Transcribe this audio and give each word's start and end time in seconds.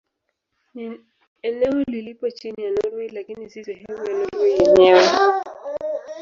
Ni 0.73 0.99
eneo 1.41 1.71
lililopo 1.87 2.29
chini 2.31 2.63
ya 2.63 2.71
Norwei 2.71 3.09
lakini 3.09 3.49
si 3.49 3.63
sehemu 3.63 4.05
ya 4.05 4.13
Norwei 4.13 4.51
yenyewe. 4.51 5.07